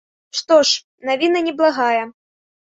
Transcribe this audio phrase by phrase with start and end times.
[0.37, 2.01] Што ж, навіна неблагая.